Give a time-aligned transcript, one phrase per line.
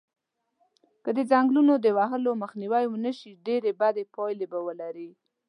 [1.03, 5.09] که د ځنګلونو د وهلو مخنیوی و نشی ډیری بدی پایلی به ولری